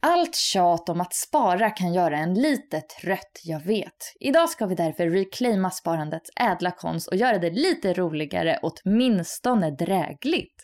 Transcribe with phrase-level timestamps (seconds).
[0.00, 4.14] Allt tjat om att spara kan göra en lite trött, jag vet.
[4.20, 10.54] Idag ska vi därför reclaima sparandets ädla konst och göra det lite roligare, åtminstone drägligt.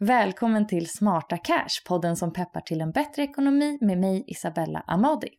[0.00, 5.30] Välkommen till Smarta Cash, podden som peppar till en bättre ekonomi med mig Isabella Amadi.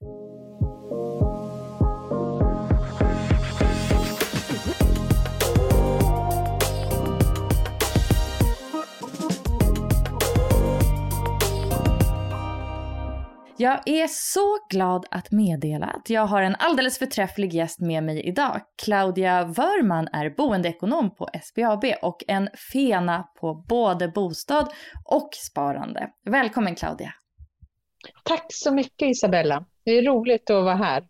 [13.61, 18.27] Jag är så glad att meddela att jag har en alldeles förträfflig gäst med mig
[18.27, 18.61] idag.
[18.85, 24.73] Claudia Wörman är boendeekonom på SBAB och en fena på både bostad
[25.05, 26.09] och sparande.
[26.25, 27.13] Välkommen Claudia!
[28.23, 29.65] Tack så mycket Isabella.
[29.85, 31.03] Det är roligt att vara här.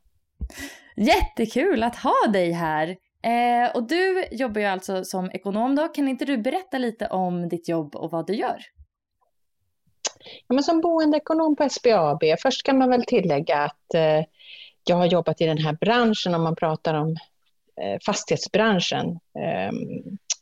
[0.95, 2.87] Jättekul att ha dig här.
[3.23, 5.87] Eh, och du jobbar ju alltså som ekonom då.
[5.87, 8.57] Kan inte du berätta lite om ditt jobb och vad du gör?
[10.47, 14.25] Ja, men som boendeekonom på SBAB, först kan man väl tillägga att eh,
[14.83, 17.09] jag har jobbat i den här branschen, om man pratar om
[17.81, 19.71] eh, fastighetsbranschen, eh,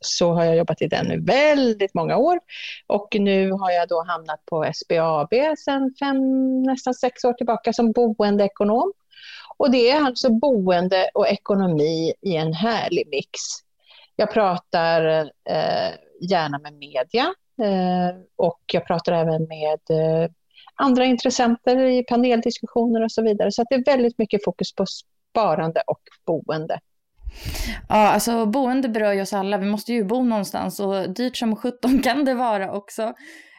[0.01, 2.39] så har jag jobbat i den i väldigt många år.
[2.87, 5.33] Och nu har jag då hamnat på SBAB
[5.65, 6.17] sedan fem,
[6.63, 8.93] nästan sex år tillbaka som boendeekonom.
[9.57, 13.39] Och det är alltså boende och ekonomi i en härlig mix.
[14.15, 15.91] Jag pratar eh,
[16.21, 20.29] gärna med media, Eh, och jag pratar även med eh,
[20.75, 23.51] andra intressenter i paneldiskussioner och så vidare.
[23.51, 26.79] Så det är väldigt mycket fokus på sparande och boende.
[27.89, 29.57] Ja, alltså boende berör ju oss alla.
[29.57, 33.13] Vi måste ju bo någonstans och dyrt som sjutton kan det vara också.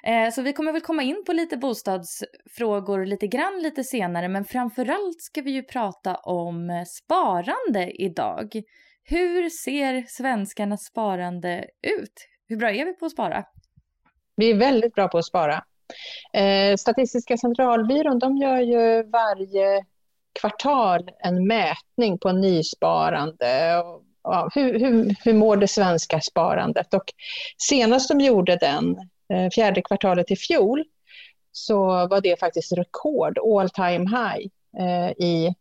[0.05, 4.45] Eh, så vi kommer väl komma in på lite bostadsfrågor lite grann lite senare, men
[4.45, 8.63] framförallt ska vi ju prata om eh, sparande idag.
[9.05, 11.65] Hur ser svenskarnas sparande
[11.99, 12.15] ut?
[12.49, 13.45] Hur bra är vi på att spara?
[14.41, 15.65] Vi är väldigt bra på att spara.
[16.33, 19.85] Eh, Statistiska centralbyrån de gör ju varje
[20.41, 23.79] kvartal en mätning på nysparande.
[23.79, 26.95] Och, ja, hur, hur, hur mår det svenska sparandet?
[26.95, 27.05] Och
[27.59, 28.97] senast de gjorde den,
[29.33, 30.85] eh, fjärde kvartalet i fjol,
[31.53, 34.47] så var det faktiskt rekord, all time high,
[34.79, 35.55] eh, i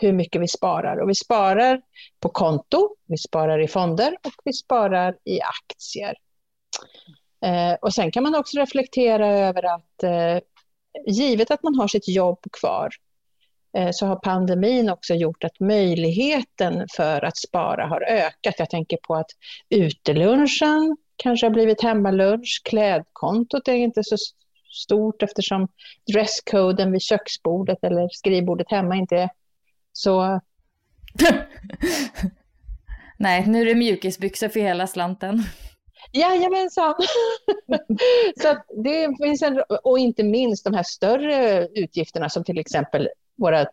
[0.00, 0.96] hur mycket vi sparar.
[0.96, 1.80] Och vi sparar
[2.20, 6.14] på konto, vi sparar i fonder och vi sparar i aktier.
[7.44, 10.38] Eh, och sen kan man också reflektera över att eh,
[11.06, 12.88] givet att man har sitt jobb kvar
[13.76, 18.54] eh, så har pandemin också gjort att möjligheten för att spara har ökat.
[18.58, 19.30] Jag tänker på att
[19.70, 24.16] utelunchen kanske har blivit hemmalunch, klädkontot är inte så
[24.72, 25.68] stort eftersom
[26.12, 29.30] dresskoden vid köksbordet eller skrivbordet hemma inte är
[29.92, 30.40] så...
[33.18, 35.42] Nej, nu är det mjukisbyxor för hela slanten.
[36.16, 36.94] Jajamensan!
[38.42, 43.68] så det finns en, och inte minst de här större utgifterna som till exempel vårt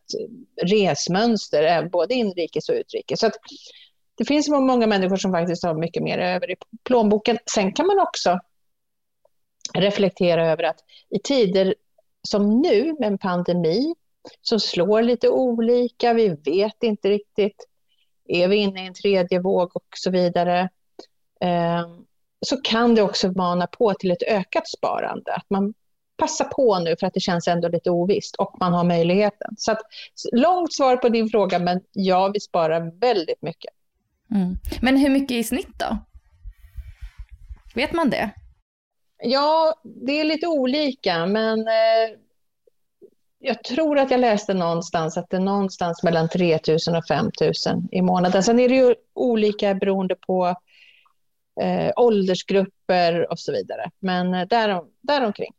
[0.62, 3.20] resmönster, eh, både inrikes och utrikes.
[3.20, 3.32] Så
[4.18, 7.38] det finns många människor som faktiskt har mycket mer över i plånboken.
[7.54, 8.40] Sen kan man också
[9.74, 10.80] reflektera över att
[11.10, 11.76] i tider
[12.28, 13.96] som nu med en pandemi
[14.42, 16.14] som slår lite olika.
[16.14, 17.68] Vi vet inte riktigt.
[18.28, 20.70] Är vi inne i en tredje våg och så vidare.
[21.40, 22.06] Ehm,
[22.46, 25.34] så kan det också mana på till ett ökat sparande.
[25.34, 25.74] Att man
[26.18, 29.54] passar på nu för att det känns ändå lite ovisst och man har möjligheten.
[29.58, 29.82] Så att,
[30.32, 33.74] långt svar på din fråga, men ja, vi sparar väldigt mycket.
[34.32, 34.58] Mm.
[34.82, 35.98] Men hur mycket i snitt då?
[37.76, 38.30] Vet man det?
[39.24, 42.18] Ja, det är lite olika, men eh,
[43.40, 47.32] jag tror att jag läste någonstans att det är någonstans mellan 3 000 och 5
[47.42, 47.54] 000
[47.92, 48.44] i månaden.
[48.44, 50.56] Sen är det ju olika beroende på
[51.62, 53.92] eh, åldersgrupper och så vidare.
[54.00, 55.54] Men eh, där, däromkring.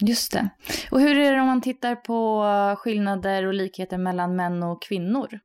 [0.00, 0.48] Just det.
[0.90, 2.44] Och hur är det om man tittar på
[2.78, 5.40] skillnader och likheter mellan män och kvinnor?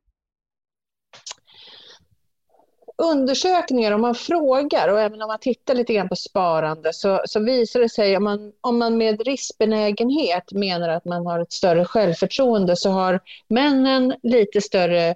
[2.96, 7.40] undersökningar, om man frågar och även om man tittar lite grann på sparande så, så
[7.40, 11.84] visar det sig om man, om man med riskbenägenhet menar att man har ett större
[11.84, 15.14] självförtroende så har männen lite större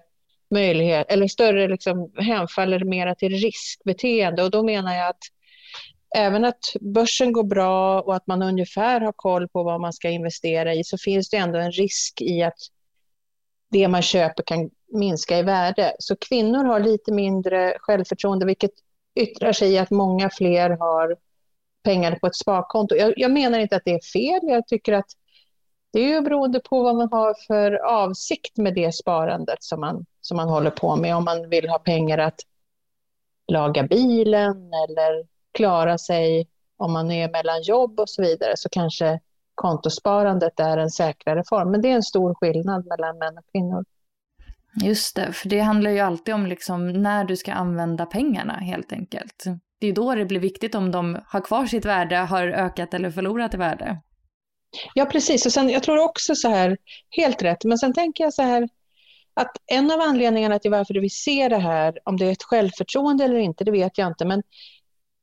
[0.50, 5.20] möjlighet, eller större liksom hänfaller mera till riskbeteende och då menar jag att
[6.16, 10.08] även att börsen går bra och att man ungefär har koll på vad man ska
[10.08, 12.58] investera i så finns det ändå en risk i att
[13.70, 15.92] det man köper kan minska i värde.
[15.98, 18.70] Så kvinnor har lite mindre självförtroende, vilket
[19.20, 21.16] yttrar sig i att många fler har
[21.84, 22.94] pengar på ett sparkonto.
[22.94, 25.10] Jag, jag menar inte att det är fel, jag tycker att
[25.92, 30.06] det är ju beroende på vad man har för avsikt med det sparandet som man,
[30.28, 31.16] som man håller på med.
[31.16, 32.40] Om man vill ha pengar att
[33.52, 39.20] laga bilen eller klara sig om man är mellan jobb och så vidare så kanske
[39.54, 41.70] kontosparandet är en säkrare form.
[41.70, 43.84] Men det är en stor skillnad mellan män och kvinnor.
[44.82, 48.92] Just det, för det handlar ju alltid om liksom när du ska använda pengarna helt
[48.92, 49.44] enkelt.
[49.81, 53.10] Det är då det blir viktigt om de har kvar sitt värde, har ökat eller
[53.10, 53.98] förlorat i värde.
[54.94, 55.46] Ja, precis.
[55.46, 56.76] Och sen, jag tror också så här,
[57.10, 58.69] helt rätt, men sen tänker jag så här,
[59.38, 63.25] att en av anledningarna till varför vi ser det här, om det är ett självförtroende
[63.25, 64.43] eller inte, det vet jag inte, men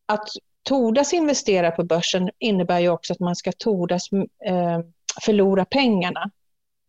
[0.05, 0.29] att
[0.63, 4.11] tordas investera på börsen innebär ju också att man ska tordas
[4.45, 4.79] eh,
[5.25, 6.31] förlora pengarna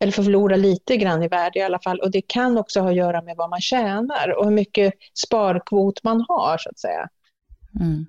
[0.01, 2.01] eller förlora lite grann i värde i alla fall.
[2.01, 6.03] Och det kan också ha att göra med vad man tjänar och hur mycket sparkvot
[6.03, 7.09] man har så att säga.
[7.81, 8.07] Mm.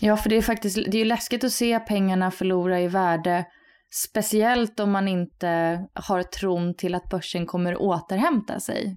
[0.00, 3.44] Ja, för det är faktiskt det är läskigt att se pengarna förlora i värde,
[4.04, 8.96] speciellt om man inte har tron till att börsen kommer återhämta sig.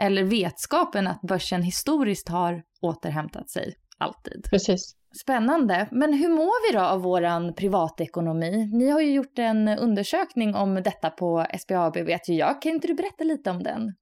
[0.00, 4.44] Eller vetskapen att börsen historiskt har återhämtat sig, alltid.
[4.50, 4.94] Precis.
[5.22, 5.88] Spännande.
[5.90, 8.70] Men hur mår vi då av våran privatekonomi?
[8.72, 12.62] Ni har ju gjort en undersökning om detta på SBAB vet ju jag.
[12.62, 13.94] Kan inte du berätta lite om den?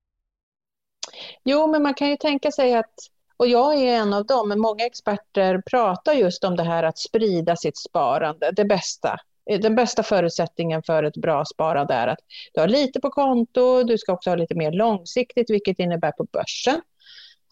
[1.44, 2.94] Jo, men man kan ju tänka sig att,
[3.36, 6.98] och jag är en av dem, men många experter pratar just om det här att
[6.98, 9.16] sprida sitt sparande, det bästa.
[9.50, 12.18] Eh, den bästa förutsättningen för ett bra sparande är att
[12.54, 16.24] du har lite på konto, du ska också ha lite mer långsiktigt, vilket innebär på
[16.32, 16.80] börsen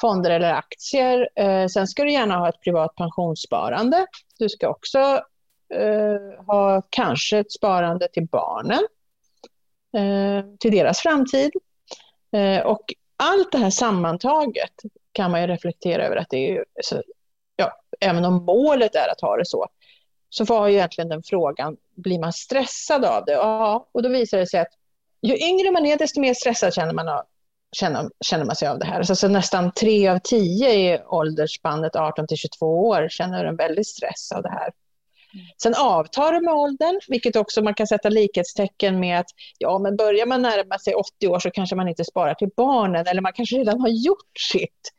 [0.00, 1.28] fonder eller aktier.
[1.36, 4.06] Eh, sen ska du gärna ha ett privat pensionssparande.
[4.38, 4.98] Du ska också
[5.74, 8.86] eh, ha kanske ett sparande till barnen,
[9.96, 11.52] eh, till deras framtid.
[12.32, 14.72] Eh, och allt det här sammantaget
[15.12, 17.02] kan man ju reflektera över att det är så,
[17.56, 19.66] ja, även om målet är att ha det så,
[20.28, 23.32] så var ju egentligen den frågan, blir man stressad av det?
[23.32, 24.72] Ja, och då visar det sig att
[25.22, 27.22] ju yngre man är, desto mer stressad känner man
[27.76, 28.98] känner, känner man sig av det här.
[28.98, 33.86] Alltså, så nästan tre av tio i åldersspannet 18 till 22 år känner en väldig
[33.86, 34.70] stress av det här.
[35.62, 39.26] Sen avtar det med åldern, vilket också man kan sätta likhetstecken med att
[39.58, 43.06] ja, men börjar man närma sig 80 år så kanske man inte sparar till barnen
[43.06, 44.92] eller man kanske redan har gjort sitt.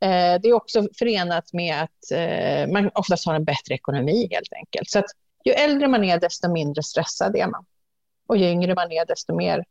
[0.00, 4.52] Eh, det är också förenat med att eh, man oftast har en bättre ekonomi helt
[4.52, 4.90] enkelt.
[4.90, 5.10] Så att
[5.44, 7.64] ju äldre man är desto mindre stressad är man.
[8.26, 9.64] Och ju yngre man är desto mer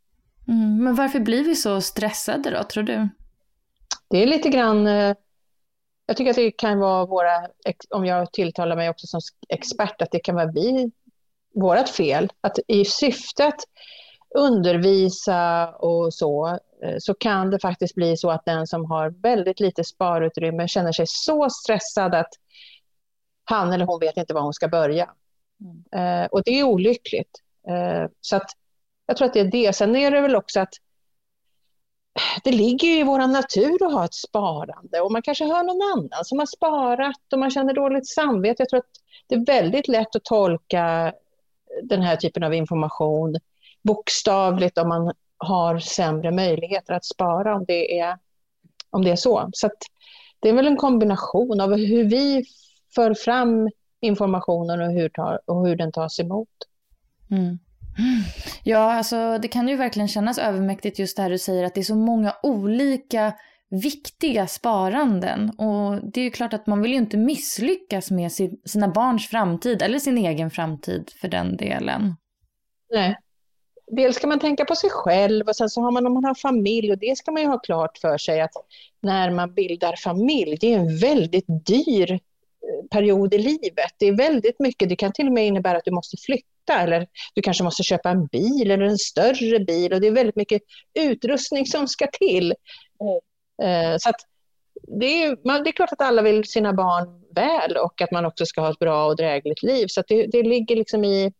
[0.48, 3.08] Mm, men varför blir vi så stressade då, tror du?
[4.10, 4.86] Det är lite grann...
[4.86, 5.14] Eh,
[6.06, 7.48] jag tycker att det kan vara våra,
[7.90, 10.90] om jag tilltalar mig också som expert, att det kan vara vi,
[11.54, 12.32] vårat fel.
[12.40, 13.60] Att i syfte att
[14.34, 16.48] undervisa och så,
[16.82, 20.92] eh, så kan det faktiskt bli så att den som har väldigt lite sparutrymme känner
[20.92, 22.30] sig så stressad att
[23.44, 25.10] han eller hon vet inte var hon ska börja.
[25.60, 26.22] Mm.
[26.22, 27.42] Eh, och det är olyckligt.
[27.68, 28.50] Eh, så att
[29.06, 29.72] jag tror att det är det.
[29.72, 30.74] Sen är det väl också att
[32.44, 35.82] det ligger ju i vår natur att ha ett sparande och man kanske hör någon
[35.92, 38.62] annan som har sparat och man känner dåligt samvete.
[38.62, 38.90] Jag tror att
[39.26, 41.12] det är väldigt lätt att tolka
[41.82, 43.36] den här typen av information
[43.82, 48.18] bokstavligt om man har sämre möjligheter att spara om det är,
[48.90, 49.50] om det är så.
[49.52, 49.70] Så
[50.40, 52.44] det är väl en kombination av hur vi
[52.94, 53.70] för fram
[54.04, 56.48] informationen och hur, tar, och hur den tas emot.
[57.30, 57.58] Mm.
[58.64, 61.80] Ja, alltså det kan ju verkligen kännas övermäktigt just det här du säger att det
[61.80, 63.32] är så många olika
[63.70, 65.50] viktiga sparanden.
[65.50, 69.28] Och det är ju klart att man vill ju inte misslyckas med sin, sina barns
[69.28, 72.14] framtid eller sin egen framtid för den delen.
[72.90, 73.18] Nej.
[73.86, 76.34] Dels ska man tänka på sig själv och sen så har man om man har
[76.34, 78.52] familj och det ska man ju ha klart för sig att
[79.00, 82.20] när man bildar familj, det är en väldigt dyr
[82.90, 83.90] period i livet.
[83.98, 87.06] Det är väldigt mycket, det kan till och med innebära att du måste flytta eller
[87.34, 90.62] du kanske måste köpa en bil eller en större bil och det är väldigt mycket
[90.94, 92.54] utrustning som ska till.
[93.62, 94.12] Eh, så
[95.00, 98.46] det är, det är klart att alla vill sina barn väl och att man också
[98.46, 99.86] ska ha ett bra och drägligt liv.
[99.88, 101.32] Så det, det ligger liksom i,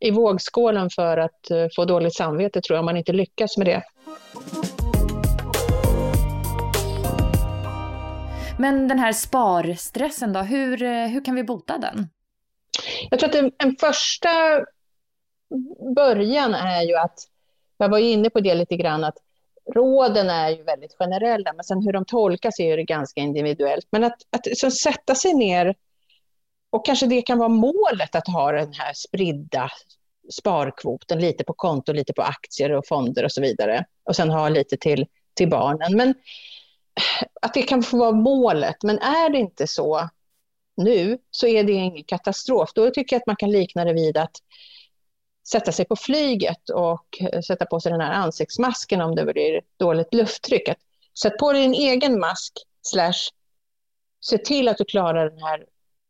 [0.00, 3.66] i vågskålen för att eh, få dåligt samvete tror jag, om man inte lyckas med
[3.66, 3.82] det.
[8.58, 12.08] Men den här sparstressen då, hur, eh, hur kan vi bota den?
[13.10, 14.28] Jag tror att en, en första
[15.96, 17.18] början är ju att,
[17.76, 19.16] jag var inne på det lite grann, att
[19.74, 23.86] råden är ju väldigt generella, men sen hur de tolkas är ju ganska individuellt.
[23.90, 25.74] Men att, att så sätta sig ner,
[26.70, 29.70] och kanske det kan vara målet att ha den här spridda
[30.30, 33.84] sparkvoten, lite på konto, lite på aktier och fonder och så vidare.
[34.04, 35.96] Och sen ha lite till, till barnen.
[35.96, 36.14] Men
[37.42, 40.08] att det kan få vara målet, men är det inte så
[40.76, 42.70] nu så är det ingen katastrof.
[42.74, 44.36] Då tycker jag att man kan likna det vid att
[45.48, 49.60] sätta sig på flyget och eh, sätta på sig den här ansiktsmasken om det blir
[49.76, 50.68] dåligt lufttryck.
[51.22, 53.30] Sätt på dig din egen mask, slash
[54.20, 55.64] se till att du klarar den här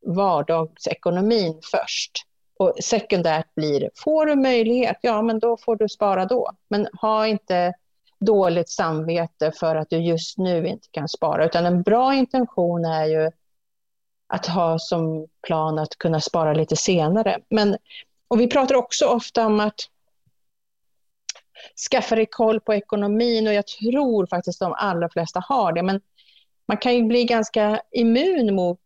[0.06, 2.12] vardagsekonomin först.
[2.58, 6.50] Och sekundärt blir, får du möjlighet, ja men då får du spara då.
[6.68, 7.74] Men ha inte
[8.18, 13.04] dåligt samvete för att du just nu inte kan spara, utan en bra intention är
[13.06, 13.30] ju
[14.26, 17.38] att ha som plan att kunna spara lite senare.
[17.48, 17.76] Men
[18.28, 19.80] och vi pratar också ofta om att
[21.90, 25.82] skaffa dig koll på ekonomin och jag tror faktiskt de allra flesta har det.
[25.82, 26.00] Men
[26.68, 28.82] man kan ju bli ganska immun mot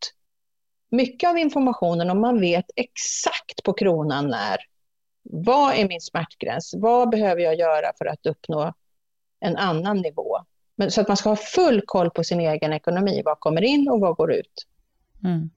[0.90, 4.56] mycket av informationen om man vet exakt på kronan när.
[5.22, 6.74] Vad är min smärtgräns?
[6.76, 8.72] Vad behöver jag göra för att uppnå
[9.40, 10.38] en annan nivå?
[10.76, 13.22] Men, så att man ska ha full koll på sin egen ekonomi.
[13.24, 14.66] Vad kommer in och vad går ut?
[15.24, 15.50] Mm.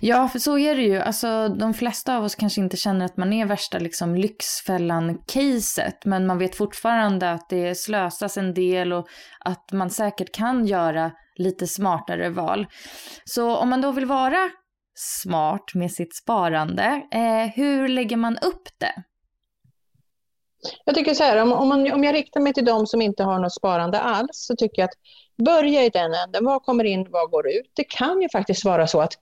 [0.00, 0.98] Ja, för så är det ju.
[0.98, 6.26] Alltså, de flesta av oss kanske inte känner att man är värsta liksom, Lyxfällan-caset, men
[6.26, 9.08] man vet fortfarande att det slösas en del och
[9.40, 12.66] att man säkert kan göra lite smartare val.
[13.24, 14.50] Så om man då vill vara
[14.94, 19.02] smart med sitt sparande, eh, hur lägger man upp det?
[20.84, 23.24] Jag tycker så här, om, om, man, om jag riktar mig till de som inte
[23.24, 24.98] har något sparande alls, så tycker jag att
[25.44, 26.44] börja i den änden.
[26.44, 27.70] Vad kommer in, vad går ut?
[27.74, 29.12] Det kan ju faktiskt vara så att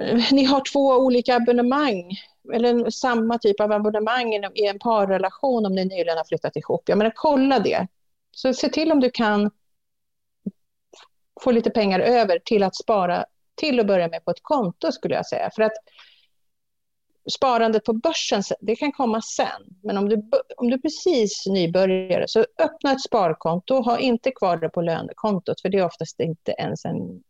[0.00, 2.10] eh, ni har två olika abonnemang,
[2.54, 6.88] eller samma typ av abonnemang i en parrelation om ni nyligen har flyttat ihop.
[6.88, 7.86] Jag menar, kolla det.
[8.30, 9.50] Så se till om du kan
[11.40, 15.14] få lite pengar över till att spara till att börja med på ett konto skulle
[15.14, 15.50] jag säga.
[15.54, 15.72] För att
[17.30, 19.62] sparandet på börsen, det kan komma sen.
[19.82, 24.56] Men om du, om du precis nybörjare, så öppna ett sparkonto och ha inte kvar
[24.56, 27.22] det på lönekontot, för det är oftast inte ens en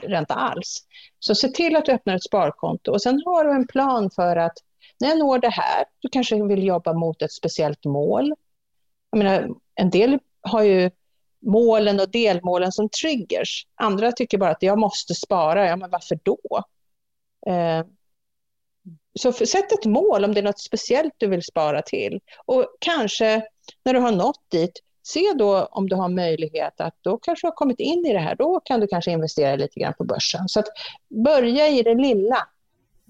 [0.00, 0.86] ränta alls.
[1.18, 4.36] Så se till att du öppnar ett sparkonto och sen har du en plan för
[4.36, 4.58] att
[5.00, 8.34] när jag når det här, du kanske vill jobba mot ett speciellt mål.
[9.10, 10.90] Jag menar, en del har ju
[11.46, 13.66] målen och delmålen som triggers.
[13.74, 15.66] Andra tycker bara att jag måste spara.
[15.66, 16.64] Ja, men varför då?
[17.46, 17.84] Eh,
[19.18, 22.20] så för, sätt ett mål om det är något speciellt du vill spara till.
[22.46, 23.42] Och kanske
[23.84, 27.48] när du har nått dit, se då om du har möjlighet att då kanske du
[27.48, 28.36] har kommit in i det här.
[28.36, 30.48] Då kan du kanske investera lite grann på börsen.
[30.48, 30.66] Så att
[31.24, 32.48] börja i det lilla.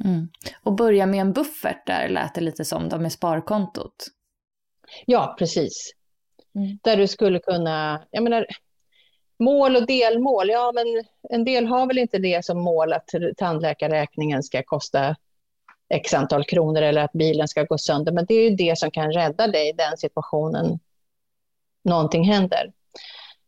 [0.04, 0.28] Mm.
[0.62, 4.06] Och börja med en buffert där lät det lite som då med sparkontot.
[5.06, 5.92] Ja, precis.
[6.54, 6.78] Mm.
[6.82, 8.46] Där du skulle kunna, jag menar,
[9.38, 10.86] mål och delmål, ja men
[11.30, 15.16] en del har väl inte det som mål att tandläkarräkningen ska kosta
[15.88, 18.12] x antal kronor eller att bilen ska gå sönder.
[18.12, 20.78] Men det är ju det som kan rädda dig i den situationen
[21.84, 22.72] någonting händer.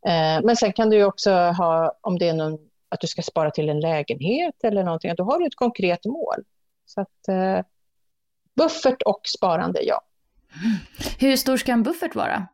[0.07, 3.51] Eh, men sen kan du också ha, om det är någon, att du ska spara
[3.51, 6.45] till en lägenhet eller någonting, då har du ett konkret mål.
[6.87, 7.61] Så att, eh,
[8.57, 10.01] buffert och sparande, ja.
[11.19, 12.49] Hur stor ska en buffert vara?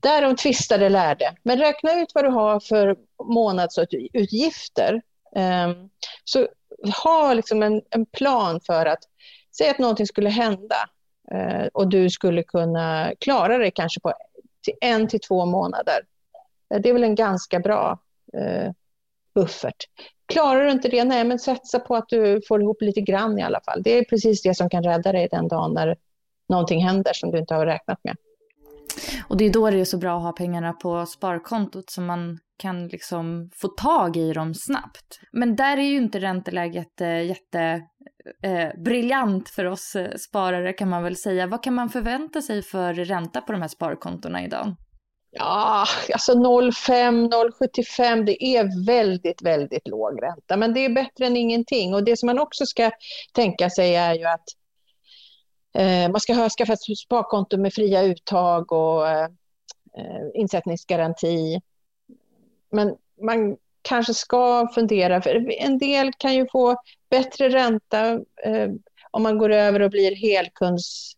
[0.00, 1.34] Därom tvistade lärde.
[1.42, 5.02] Men räkna ut vad du har för månadsutgifter.
[5.36, 5.72] Eh,
[6.24, 6.48] så
[7.02, 8.98] ha liksom en, en plan för att,
[9.58, 10.76] säga att någonting skulle hända
[11.32, 14.12] eh, och du skulle kunna klara det kanske på
[14.64, 16.00] till en till två månader.
[16.74, 17.98] Eh, det är väl en ganska bra
[18.32, 18.72] eh,
[19.34, 19.84] buffert.
[20.26, 23.42] Klarar du inte det, nej men satsa på att du får ihop lite grann i
[23.42, 23.82] alla fall.
[23.82, 25.96] Det är precis det som kan rädda dig den dagen när
[26.48, 28.16] någonting händer som du inte har räknat med.
[29.28, 32.38] Och det är då det är så bra att ha pengarna på sparkontot så man
[32.58, 35.20] kan liksom få tag i dem snabbt.
[35.32, 37.82] Men där är ju inte ränteläget eh, jätte
[38.42, 41.46] eh, briljant för oss eh, sparare kan man väl säga.
[41.46, 44.76] Vad kan man förvänta sig för ränta på de här sparkontona idag?
[45.30, 50.56] Ja, alltså 0,5, 0,75 det är väldigt, väldigt låg ränta.
[50.56, 51.94] Men det är bättre än ingenting.
[51.94, 52.90] Och det som man också ska
[53.32, 54.44] tänka sig är ju att
[55.74, 59.24] eh, man ska ha skaffat sparkonto med fria uttag och eh,
[59.98, 61.60] eh insättningsgaranti.
[62.70, 66.76] Men man kanske ska fundera, för en del kan ju få
[67.10, 68.12] bättre ränta
[68.44, 68.68] eh,
[69.10, 71.12] om man går över och blir helkunds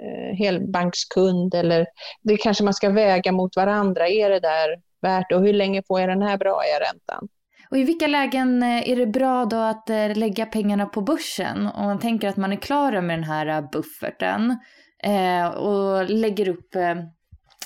[0.00, 1.86] eh, helbankskund eller
[2.22, 4.08] det kanske man ska väga mot varandra.
[4.08, 7.28] Är det där värt och hur länge får jag den här bra räntan?
[7.70, 11.66] Och i vilka lägen eh, är det bra då att eh, lägga pengarna på börsen?
[11.66, 14.58] Om man tänker att man är klar med den här eh, bufferten
[15.04, 16.94] eh, och lägger upp eh,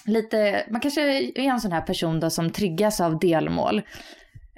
[0.06, 3.82] lite, man kanske är en sån här person då som triggas av delmål.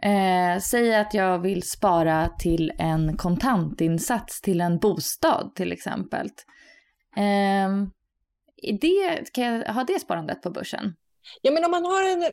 [0.02, 6.26] Eh, säg att jag vill spara till en kontantinsats till en bostad till exempel.
[7.16, 7.70] Eh,
[8.80, 10.96] det, kan jag ha det sparandet på börsen?
[11.42, 12.32] Ja, men om man har en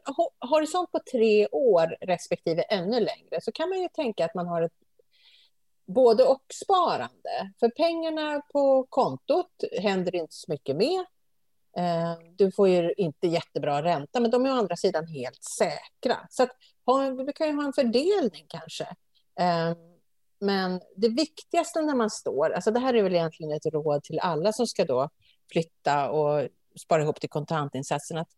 [0.49, 4.61] horisont på tre år respektive ännu längre så kan man ju tänka att man har
[4.61, 4.71] ett
[5.87, 7.53] både och sparande.
[7.59, 11.05] För pengarna på kontot händer inte så mycket med.
[11.77, 16.17] Eh, du får ju inte jättebra ränta, men de är å andra sidan helt säkra.
[16.29, 16.51] Så att,
[17.25, 18.83] du kan ju ha en fördelning kanske.
[19.39, 19.77] Eh,
[20.39, 24.19] men det viktigaste när man står, alltså det här är väl egentligen ett råd till
[24.19, 25.09] alla som ska då
[25.51, 26.47] flytta och
[26.81, 28.29] spara ihop till kontantinsatsen, att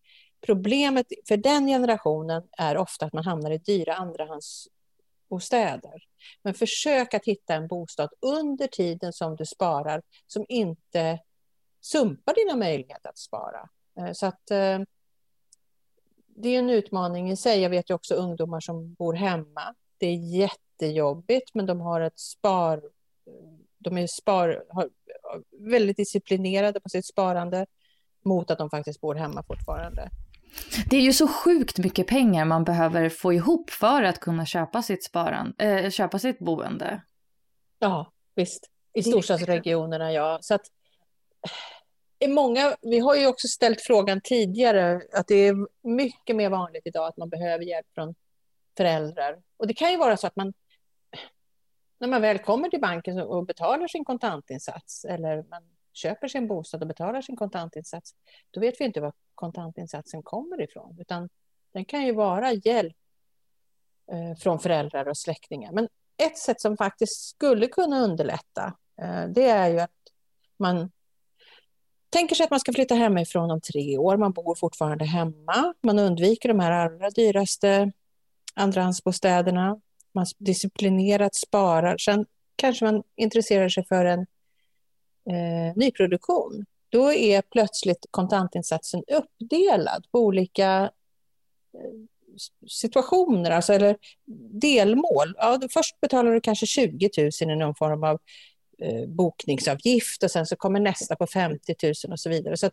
[0.46, 6.04] problemet för den generationen är ofta att man hamnar i dyra andrahandsbostäder.
[6.44, 11.20] Men försök att hitta en bostad under tiden som du sparar som inte
[11.86, 13.70] sumpar dina möjligheter att spara.
[14.00, 14.80] Eh, så att eh,
[16.28, 17.62] det är en utmaning i sig.
[17.62, 19.76] Jag vet ju också ungdomar som bor hemma.
[19.98, 22.82] Det är jättejobbigt, men de har ett spar...
[23.78, 24.90] De är spar, har,
[25.52, 27.66] väldigt disciplinerade på sitt sparande
[28.26, 30.10] mot att de faktiskt bor hemma fortfarande.
[30.90, 34.82] Det är ju så sjukt mycket pengar man behöver få ihop för att kunna köpa
[34.82, 37.02] sitt, sparan, äh, köpa sitt boende.
[37.80, 38.70] Ja, visst.
[38.94, 40.38] I storstadsregionerna, ja.
[40.42, 40.72] Så att,
[42.20, 45.56] är många, vi har ju också ställt frågan tidigare att det är
[45.88, 48.16] mycket mer vanligt idag att man behöver hjälp från
[48.78, 49.42] föräldrar.
[49.58, 50.54] Och det kan ju vara så att man
[52.00, 56.82] när man väl kommer till banken och betalar sin kontantinsats eller man köper sin bostad
[56.82, 58.16] och betalar sin kontantinsats,
[58.52, 61.30] då vet vi inte var kontantinsatsen kommer ifrån, utan
[61.74, 62.98] den kan ju vara hjälp
[64.12, 65.72] eh, från föräldrar och släktingar.
[65.72, 69.92] Men ett sätt som faktiskt skulle kunna underlätta, eh, det är ju att
[70.58, 70.92] man
[72.16, 74.18] tänker sig att man ska flytta hemifrån om tre år.
[74.18, 75.74] Man bor fortfarande hemma.
[75.84, 77.92] Man undviker de här allra dyraste
[78.54, 79.80] andrahandsbostäderna.
[80.14, 81.98] Man disciplinerat sparar.
[81.98, 82.26] Sen
[82.56, 84.20] kanske man intresserar sig för en
[85.30, 86.66] eh, nyproduktion.
[86.90, 90.92] Då är plötsligt kontantinsatsen uppdelad på olika
[91.74, 91.92] eh,
[92.68, 93.98] situationer, alltså, eller
[94.62, 95.36] delmål.
[95.38, 97.10] Ja, först betalar du kanske 20
[97.42, 98.20] 000 i någon form av eh,
[98.80, 102.58] Eh, bokningsavgift och sen så kommer nästa på 50 000 och så vidare.
[102.58, 102.70] Så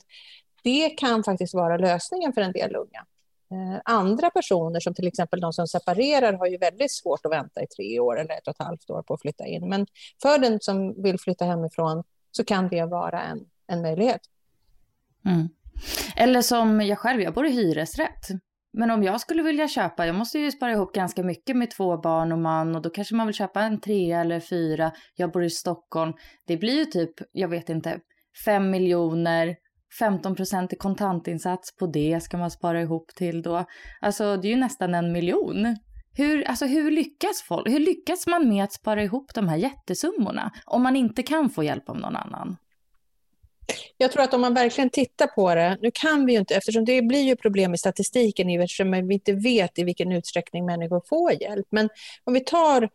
[0.62, 3.06] det kan faktiskt vara lösningen för en del unga.
[3.50, 7.62] Eh, andra personer, som till exempel de som separerar, har ju väldigt svårt att vänta
[7.62, 9.68] i tre år eller ett och ett halvt år på att flytta in.
[9.68, 9.86] Men
[10.22, 14.20] för den som vill flytta hemifrån så kan det vara en, en möjlighet.
[15.26, 15.48] Mm.
[16.16, 18.28] Eller som jag själv, jag bor i hyresrätt.
[18.72, 21.96] Men om jag skulle vilja köpa, jag måste ju spara ihop ganska mycket med två
[21.96, 24.92] barn och man och då kanske man vill köpa en tre eller fyra.
[25.16, 26.12] Jag bor i Stockholm.
[26.46, 28.00] Det blir ju typ, jag vet inte,
[28.44, 29.56] fem miljoner,
[29.98, 33.64] 15 procent i kontantinsats på det ska man spara ihop till då.
[34.00, 35.76] Alltså det är ju nästan en miljon.
[36.14, 37.68] Hur, alltså, hur lyckas folk?
[37.68, 41.62] Hur lyckas man med att spara ihop de här jättesummorna om man inte kan få
[41.62, 42.56] hjälp av någon annan?
[43.96, 46.84] Jag tror att om man verkligen tittar på det, nu kan vi ju inte, eftersom
[46.84, 51.42] det blir ju problem i statistiken eftersom vi inte vet i vilken utsträckning människor får
[51.42, 51.66] hjälp.
[51.70, 51.88] Men
[52.24, 52.88] om vi tar,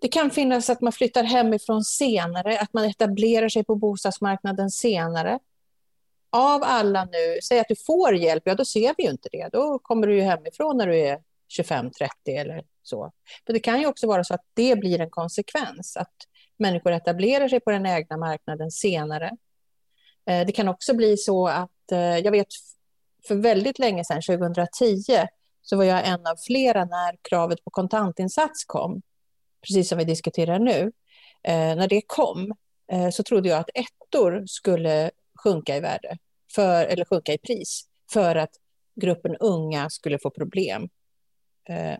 [0.00, 5.38] det kan finnas att man flyttar hemifrån senare, att man etablerar sig på bostadsmarknaden senare.
[6.32, 9.48] Av alla nu, säg att du får hjälp, ja då ser vi ju inte det.
[9.52, 13.12] Då kommer du ju hemifrån när du är 25, 30 eller så.
[13.46, 16.14] Men det kan ju också vara så att det blir en konsekvens, att
[16.56, 19.30] människor etablerar sig på den ägda marknaden senare.
[20.26, 22.46] Eh, det kan också bli så att, eh, jag vet
[23.28, 25.26] för väldigt länge sedan, 2010,
[25.62, 29.02] så var jag en av flera när kravet på kontantinsats kom,
[29.66, 30.92] precis som vi diskuterar nu.
[31.42, 32.52] Eh, när det kom
[33.12, 35.10] så trodde jag att ettor skulle
[35.44, 36.18] sjunka i värde,
[36.54, 38.50] för, eller sjunka i pris, för att
[39.00, 40.88] gruppen unga skulle få problem.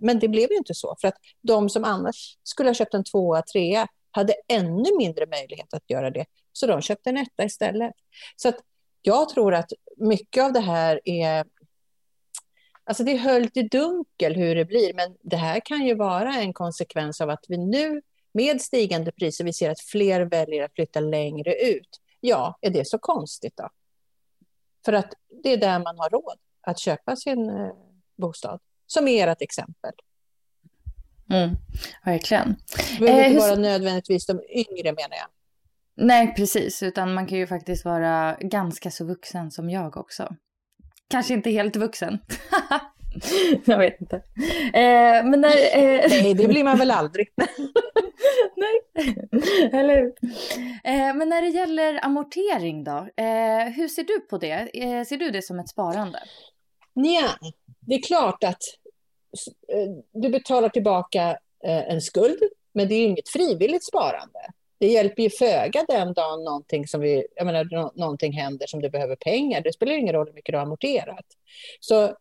[0.01, 3.05] Men det blev ju inte så, för att de som annars skulle ha köpt en
[3.05, 6.25] tvåa, trea hade ännu mindre möjlighet att göra det,
[6.61, 7.93] så de köpte en etta istället.
[8.37, 8.57] Så att
[9.03, 11.45] jag tror att mycket av det här är
[12.85, 16.35] Alltså det är höljt i dunkel hur det blir, men det här kan ju vara
[16.35, 20.75] en konsekvens av att vi nu med stigande priser, vi ser att fler väljer att
[20.75, 22.01] flytta längre ut.
[22.21, 23.69] Ja, är det så konstigt då?
[24.85, 27.73] För att det är där man har råd att köpa sin eh,
[28.17, 29.93] bostad, som är ert exempel.
[31.31, 31.57] Mm,
[32.05, 32.57] verkligen.
[32.99, 35.29] Det behöver inte eh, vara nödvändigtvis de yngre menar jag.
[36.03, 40.29] Nej, precis, utan man kan ju faktiskt vara ganska så vuxen som jag också.
[41.09, 42.19] Kanske inte helt vuxen.
[43.65, 44.17] jag vet inte.
[44.75, 46.09] Eh, men när, eh...
[46.09, 47.29] Nej, det blir man väl aldrig.
[48.57, 49.07] Nej,
[49.73, 50.13] eller hur?
[50.85, 54.71] Eh, men när det gäller amortering då, eh, hur ser du på det?
[54.75, 56.19] Eh, ser du det som ett sparande?
[56.95, 57.29] Ja,
[57.81, 58.63] det är klart att
[59.73, 62.43] eh, du betalar tillbaka en skuld,
[62.75, 64.41] men det är inget frivilligt sparande
[64.81, 68.91] det hjälper ju föga den dagen någonting, som vi, jag menar, någonting händer som du
[68.91, 69.61] behöver pengar.
[69.61, 71.27] Det spelar ingen roll hur mycket du har amorterat.
[71.81, 72.17] Så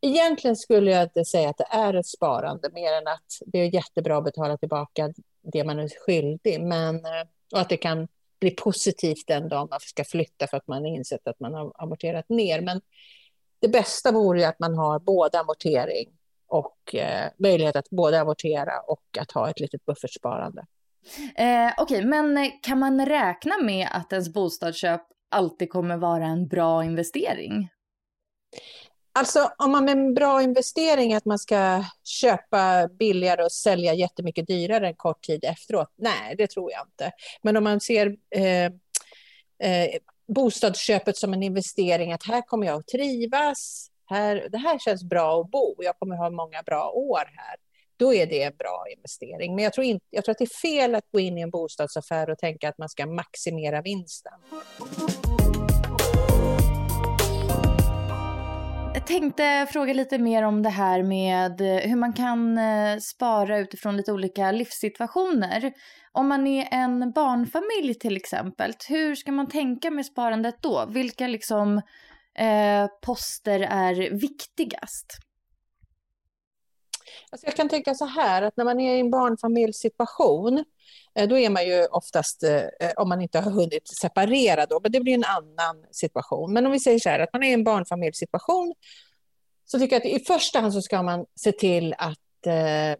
[0.00, 3.74] egentligen skulle jag inte säga att det är ett sparande, mer än att det är
[3.74, 5.12] jättebra att betala tillbaka
[5.52, 8.08] det man är skyldig, men, eh, och att det kan
[8.40, 11.72] bli positivt den dagen man ska flytta för att man har insett att man har
[11.74, 12.60] amorterat ner.
[12.60, 12.80] Men
[13.60, 16.17] det bästa vore ju att man har både amortering
[16.48, 20.66] och eh, möjlighet att både amortera och att ha ett litet buffertsparande.
[21.36, 26.48] Eh, Okej, okay, men kan man räkna med att ens bostadsköp alltid kommer vara en
[26.48, 27.68] bra investering?
[29.12, 34.46] Alltså om man med en bra investering att man ska köpa billigare och sälja jättemycket
[34.46, 37.12] dyrare en kort tid efteråt, nej det tror jag inte.
[37.42, 42.86] Men om man ser eh, eh, bostadsköpet som en investering, att här kommer jag att
[42.86, 47.56] trivas, här, det här känns bra att bo, jag kommer ha många bra år här.
[47.96, 49.54] Då är det en bra investering.
[49.54, 51.50] Men jag tror, inte, jag tror att det är fel att gå in i en
[51.50, 54.32] bostadsaffär och tänka att man ska maximera vinsten.
[58.94, 63.96] Jag tänkte fråga lite mer om det här med hur man kan eh, spara utifrån
[63.96, 65.72] lite olika livssituationer.
[66.12, 70.86] Om man är en barnfamilj till exempel, hur ska man tänka med sparandet då?
[70.88, 71.82] Vilka liksom
[72.38, 75.06] eh, poster är viktigast?
[77.30, 80.64] Alltså jag kan tänka så här att när man är i en barnfamiljssituation
[81.14, 84.80] eh, då är man ju oftast, eh, eh, om man inte har hunnit separera då,
[84.82, 86.52] men det blir en annan situation.
[86.52, 88.74] Men om vi säger så här att man är i en barnfamiljssituation
[89.64, 92.98] så tycker jag att i första hand så ska man se till att eh,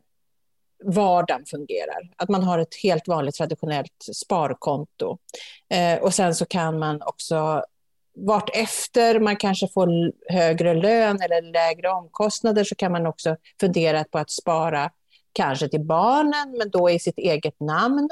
[0.85, 2.11] vardagen fungerar.
[2.16, 5.18] Att man har ett helt vanligt traditionellt sparkonto.
[5.70, 7.64] Eh, och sen så kan man också
[8.26, 14.04] vart efter man kanske får högre lön eller lägre omkostnader så kan man också fundera
[14.04, 14.90] på att spara
[15.33, 18.09] kanske till barnen, men då i sitt eget namn.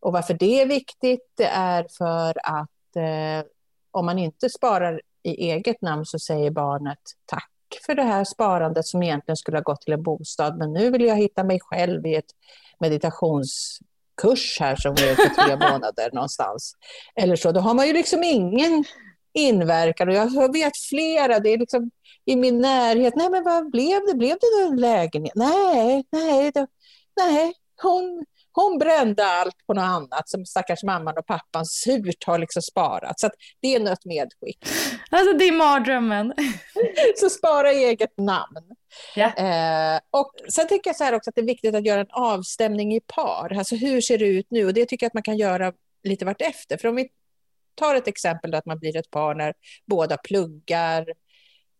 [0.00, 3.46] Och varför det är viktigt, det är för att eh,
[3.90, 7.48] om man inte sparar i eget namn så säger barnet tack
[7.86, 11.04] för det här sparandet som egentligen skulle ha gått till en bostad, men nu vill
[11.04, 12.30] jag hitta mig själv i ett
[12.78, 16.72] meditationskurs här som är för tre månader någonstans.
[17.14, 18.84] Eller så, då har man ju liksom ingen
[19.34, 20.08] inverkan.
[20.08, 21.90] Och jag vet flera, det är liksom
[22.24, 23.16] i min närhet.
[23.16, 24.14] Nej, men vad blev det?
[24.14, 25.32] Blev det en lägenhet?
[25.34, 26.66] Nej, nej, det,
[27.16, 27.52] nej.
[27.82, 32.62] Hon, hon brände allt på något annat som stackars mamman och pappan surt har liksom
[32.62, 33.20] sparat.
[33.20, 33.30] Så
[33.62, 34.58] det är något medskick.
[35.10, 36.34] Alltså det är mardrömmen.
[37.16, 38.76] så spara eget namn.
[39.16, 39.26] Ja.
[39.36, 42.10] Eh, och sen tycker jag så här också att det är viktigt att göra en
[42.10, 43.56] avstämning i par.
[43.58, 44.66] Alltså hur ser det ut nu?
[44.66, 45.72] Och det tycker jag att man kan göra
[46.04, 46.76] lite vartefter.
[46.76, 47.08] För om vi
[47.74, 49.54] tar ett exempel att man blir ett par när
[49.86, 51.06] båda pluggar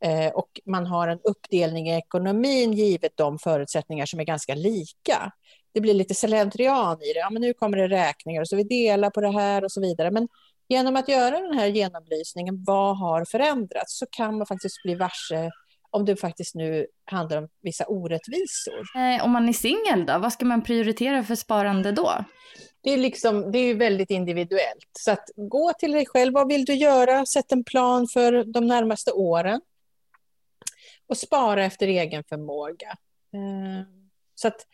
[0.04, 5.32] eh, och man har en uppdelning i ekonomin givet de förutsättningar som är ganska lika.
[5.74, 7.18] Det blir lite slentrian i det.
[7.18, 9.80] Ja, men nu kommer det räkningar och så vi delar på det här och så
[9.80, 10.10] vidare.
[10.10, 10.28] Men
[10.68, 15.50] genom att göra den här genomlysningen, vad har förändrats, så kan man faktiskt bli varse
[15.90, 18.80] om det faktiskt nu handlar om vissa orättvisor.
[18.96, 22.24] Eh, om man är singel då, vad ska man prioritera för sparande då?
[22.82, 24.90] Det är, liksom, det är väldigt individuellt.
[24.98, 26.34] Så att gå till dig själv.
[26.34, 27.26] Vad vill du göra?
[27.26, 29.60] Sätt en plan för de närmaste åren.
[31.06, 32.96] Och spara efter egen förmåga.
[33.34, 33.86] Eh,
[34.34, 34.66] så att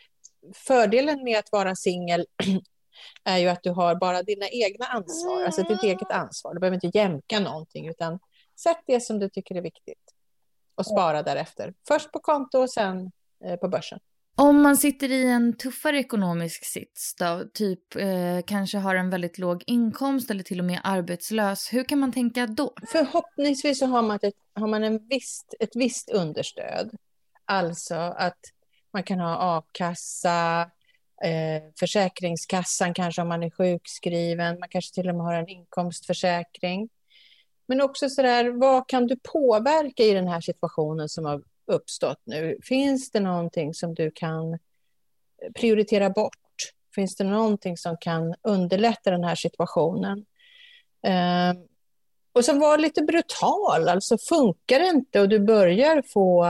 [0.54, 2.26] fördelen med att vara singel
[3.24, 6.54] är ju att du har bara dina egna ansvar, alltså ditt eget ansvar.
[6.54, 8.18] Du behöver inte jämka någonting, utan
[8.56, 10.14] sätt det som du tycker är viktigt.
[10.74, 11.74] och spara därefter.
[11.88, 13.12] Först på konto och sen
[13.44, 14.00] eh, på börsen.
[14.40, 19.38] Om man sitter i en tuffare ekonomisk sits då, typ eh, kanske har en väldigt
[19.38, 22.72] låg inkomst eller till och med arbetslös, hur kan man tänka då?
[22.92, 26.90] Förhoppningsvis så har man, ett, har man en visst, ett visst understöd.
[27.44, 28.38] Alltså att
[28.92, 30.60] man kan ha a-kassa,
[31.24, 36.88] eh, Försäkringskassan kanske om man är sjukskriven, man kanske till och med har en inkomstförsäkring.
[37.68, 42.58] Men också sådär, vad kan du påverka i den här situationen som har uppstått nu?
[42.62, 44.58] Finns det någonting som du kan eh,
[45.54, 46.34] prioritera bort?
[46.94, 50.26] Finns det någonting som kan underlätta den här situationen?
[51.06, 51.54] Eh,
[52.32, 56.46] och så var lite brutal, alltså funkar det inte och du börjar få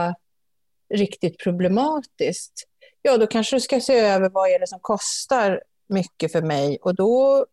[0.93, 2.67] riktigt problematiskt,
[3.01, 6.77] ja då kanske du ska se över vad är det som kostar mycket för mig
[6.81, 7.45] och då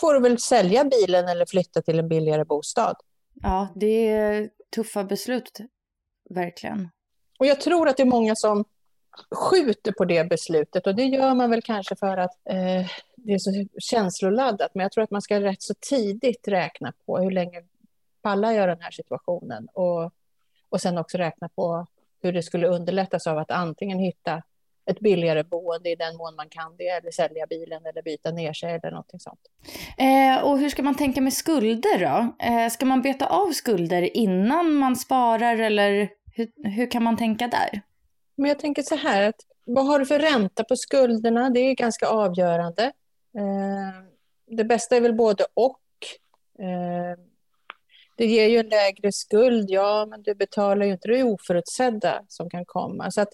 [0.00, 2.96] får du väl sälja bilen eller flytta till en billigare bostad.
[3.42, 5.58] Ja, det är tuffa beslut,
[6.32, 6.88] verkligen.
[7.38, 8.64] Och jag tror att det är många som
[9.30, 13.38] skjuter på det beslutet och det gör man väl kanske för att eh, det är
[13.38, 14.70] så känsloladdat.
[14.74, 17.62] Men jag tror att man ska rätt så tidigt räkna på hur länge
[18.22, 20.12] pallar jag den här situationen och,
[20.68, 21.86] och sen också räkna på
[22.22, 24.42] hur det skulle underlättas av att antingen hitta
[24.90, 28.52] ett billigare boende i den mån man kan det, eller sälja bilen eller byta ner
[28.52, 29.40] sig eller någonting sånt.
[29.98, 32.44] Eh, och hur ska man tänka med skulder då?
[32.46, 37.48] Eh, ska man beta av skulder innan man sparar eller hur, hur kan man tänka
[37.48, 37.82] där?
[38.36, 41.50] Men jag tänker så här, att vad har du för ränta på skulderna?
[41.50, 42.84] Det är ganska avgörande.
[43.38, 44.04] Eh,
[44.56, 45.80] det bästa är väl både och.
[46.58, 47.18] Eh,
[48.16, 52.50] det ger ju en lägre skuld, ja, men du betalar ju inte det oförutsedda som
[52.50, 53.10] kan komma.
[53.10, 53.32] Så att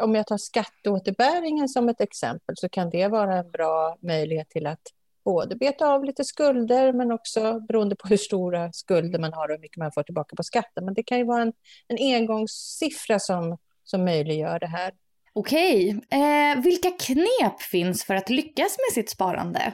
[0.00, 4.66] om jag tar skatteåterbäringen som ett exempel så kan det vara en bra möjlighet till
[4.66, 4.82] att
[5.24, 9.54] både beta av lite skulder men också beroende på hur stora skulder man har och
[9.54, 10.84] hur mycket man får tillbaka på skatten.
[10.84, 11.52] Men det kan ju vara en,
[11.88, 14.92] en engångssiffra som, som möjliggör det här.
[15.32, 19.72] Okej, eh, vilka knep finns för att lyckas med sitt sparande?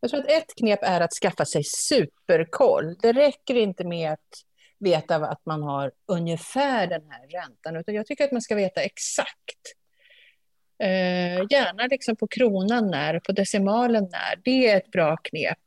[0.00, 2.96] Jag tror att ett knep är att skaffa sig superkoll.
[3.02, 4.44] Det räcker inte med att
[4.78, 8.82] veta att man har ungefär den här räntan, utan jag tycker att man ska veta
[8.82, 9.76] exakt.
[10.78, 14.40] Eh, gärna liksom på kronan när, på decimalen när.
[14.44, 15.58] Det är ett bra knep.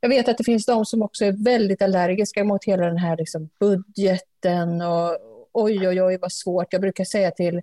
[0.00, 3.16] Jag vet att det finns de som också är väldigt allergiska mot hela den här
[3.16, 5.18] liksom budgeten och
[5.52, 6.72] oj, oj, oj vad svårt.
[6.72, 7.62] Jag brukar säga till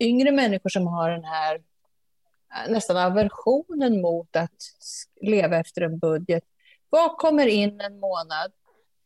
[0.00, 4.56] yngre människor som har den här eh, nästan aversionen mot att
[5.20, 6.44] leva efter en budget.
[6.90, 8.52] Vad kommer in en månad?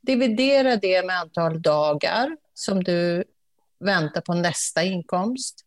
[0.00, 3.24] Dividera det med antal dagar som du
[3.78, 5.65] väntar på nästa inkomst.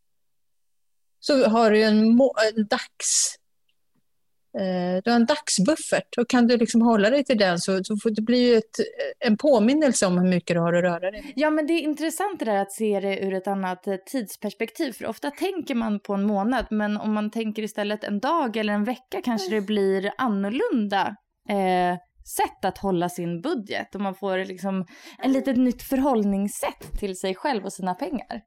[1.20, 1.98] Så har du en,
[2.56, 3.40] en dags
[4.58, 6.18] Eh, du har en dagsbuffert.
[6.18, 8.76] Och kan du liksom hålla dig till den så, så får det blir ett,
[9.20, 11.34] en påminnelse om hur mycket du har att röra dig.
[11.36, 14.92] Ja men det är intressant det där att se det ur ett annat eh, tidsperspektiv.
[14.92, 18.74] För ofta tänker man på en månad men om man tänker istället en dag eller
[18.74, 21.16] en vecka kanske det blir annorlunda
[21.50, 21.98] eh,
[22.38, 23.96] sätt att hålla sin budget.
[23.96, 24.86] Och man får liksom
[25.18, 28.42] en litet nytt förhållningssätt till sig själv och sina pengar.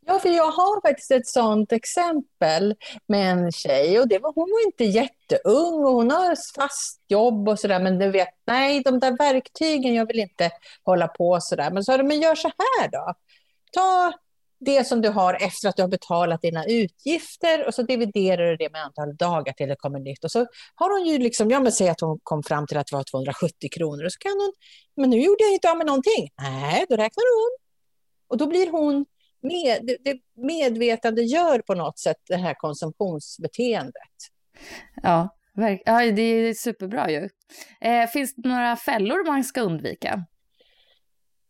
[0.00, 2.74] Ja, för jag har faktiskt ett sånt exempel
[3.06, 7.48] med en tjej och det var, hon var inte jätteung och hon har fast jobb
[7.48, 10.50] och sådär men du vet, nej de där verktygen, jag vill inte
[10.84, 11.70] hålla på sådär.
[11.70, 13.14] Men så sa men gör så här då.
[13.72, 14.12] Ta
[14.64, 18.56] det som du har efter att du har betalat dina utgifter och så dividerar du
[18.56, 20.24] det med antal dagar till det kommer nytt.
[20.24, 22.86] Och så har hon ju liksom, ja men säg att hon kom fram till att
[22.86, 24.52] det var 270 kronor och så kan hon,
[24.96, 26.30] men nu gjorde jag inte av med någonting.
[26.38, 27.58] Nej, då räknar hon.
[28.28, 29.06] Och då blir hon
[29.42, 34.12] med, det medvetande gör på något sätt det här konsumtionsbeteendet.
[35.02, 35.36] Ja,
[35.84, 37.28] ja det är superbra ju.
[37.80, 40.24] Eh, finns det några fällor man ska undvika?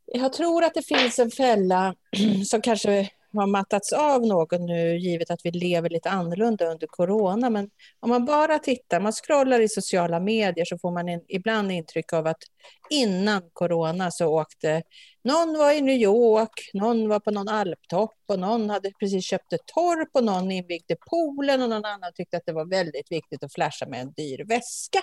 [0.07, 1.95] Jag tror att det finns en fälla
[2.47, 7.51] som kanske har mattats av något nu givet att vi lever lite annorlunda under corona.
[7.51, 11.73] Men om man bara tittar, man scrollar i sociala medier så får man en, ibland
[11.73, 12.43] intryck av att
[12.91, 14.83] innan corona så åkte
[15.25, 19.53] någon var i New York, någon var på någon alptopp och någon hade precis köpt
[19.53, 23.45] ett torp och någon invigde poolen och någon annan tyckte att det var väldigt viktigt
[23.45, 25.01] att flasha med en dyr väska.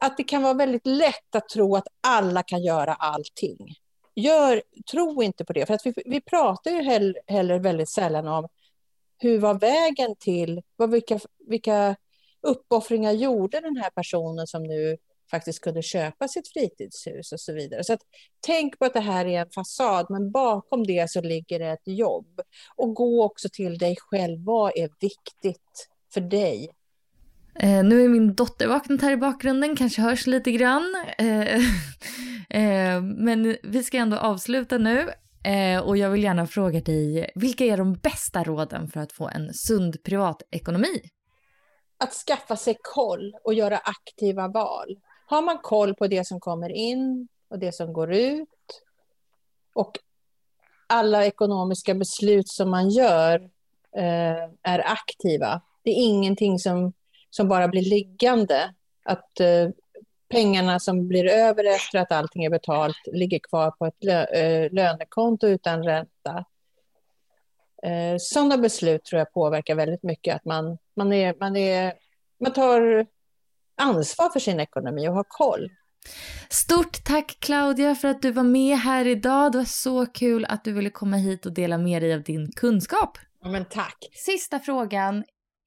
[0.00, 3.74] Att det kan vara väldigt lätt att tro att alla kan göra allting.
[4.14, 8.28] Gör, tro inte på det, för att vi, vi pratar ju heller, heller väldigt sällan
[8.28, 8.48] om
[9.18, 11.96] hur var vägen till, vad, vilka, vilka
[12.42, 14.96] uppoffringar gjorde den här personen som nu
[15.30, 17.84] faktiskt kunde köpa sitt fritidshus och så vidare.
[17.84, 18.02] Så att,
[18.40, 21.88] tänk på att det här är en fasad, men bakom det så ligger det ett
[21.88, 22.40] jobb.
[22.76, 24.44] Och gå också till dig själv.
[24.44, 26.70] Vad är viktigt för dig?
[27.54, 30.94] Eh, nu är min dotter vaknat här i bakgrunden, kanske hörs lite grann.
[31.18, 31.60] Eh,
[32.50, 35.10] Eh, men vi ska ändå avsluta nu.
[35.44, 39.28] Eh, och jag vill gärna fråga dig, vilka är de bästa råden för att få
[39.28, 41.02] en sund privatekonomi?
[41.98, 44.96] Att skaffa sig koll och göra aktiva val.
[45.26, 48.48] Har man koll på det som kommer in och det som går ut
[49.74, 49.98] och
[50.86, 53.50] alla ekonomiska beslut som man gör
[53.96, 55.60] eh, är aktiva.
[55.82, 56.92] Det är ingenting som,
[57.30, 58.74] som bara blir liggande.
[59.04, 59.68] Att eh,
[60.30, 64.72] pengarna som blir över efter att allting är betalt ligger kvar på ett lö eh,
[64.72, 66.44] lönekonto utan ränta.
[67.82, 70.36] Eh, sådana beslut tror jag påverkar väldigt mycket.
[70.36, 71.92] Att man, man, är, man, är,
[72.40, 73.06] man tar
[73.76, 75.70] ansvar för sin ekonomi och har koll.
[76.48, 79.52] Stort tack Claudia för att du var med här idag.
[79.52, 82.52] Det var så kul att du ville komma hit och dela med dig av din
[82.52, 83.18] kunskap.
[83.42, 84.08] Ja, men tack.
[84.12, 85.24] Sista frågan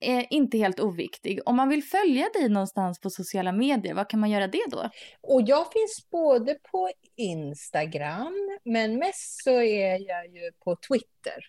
[0.09, 1.39] är inte helt oviktig.
[1.45, 4.89] Om man vill följa dig någonstans på sociala medier, vad kan man göra det då?
[5.21, 11.45] Och jag finns både på Instagram, men mest så är jag ju på Twitter.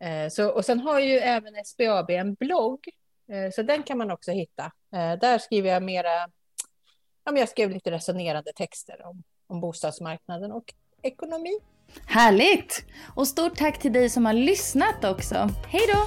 [0.00, 2.88] Eh, så, och sen har ju även SBAB en blogg,
[3.32, 4.64] eh, så den kan man också hitta.
[4.94, 6.12] Eh, där skriver jag mera,
[7.24, 11.58] ja, men jag skrev lite resonerande texter om, om bostadsmarknaden och ekonomi.
[12.06, 12.84] Härligt!
[13.16, 15.48] Och stort tack till dig som har lyssnat också.
[15.68, 16.06] Hej då!